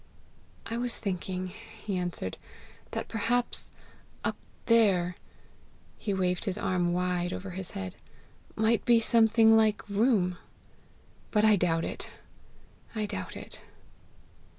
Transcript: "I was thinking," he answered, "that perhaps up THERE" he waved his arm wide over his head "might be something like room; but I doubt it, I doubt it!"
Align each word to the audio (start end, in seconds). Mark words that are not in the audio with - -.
"I 0.65 0.77
was 0.77 0.97
thinking," 0.97 1.45
he 1.49 1.95
answered, 1.95 2.39
"that 2.89 3.07
perhaps 3.07 3.71
up 4.23 4.35
THERE" 4.65 5.15
he 5.95 6.11
waved 6.11 6.45
his 6.45 6.57
arm 6.57 6.91
wide 6.91 7.31
over 7.31 7.51
his 7.51 7.69
head 7.77 7.93
"might 8.55 8.83
be 8.83 8.99
something 8.99 9.55
like 9.55 9.87
room; 9.87 10.39
but 11.29 11.45
I 11.45 11.55
doubt 11.55 11.85
it, 11.85 12.09
I 12.95 13.05
doubt 13.05 13.37
it!" 13.37 13.61